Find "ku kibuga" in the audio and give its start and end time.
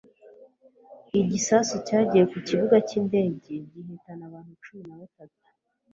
2.31-2.75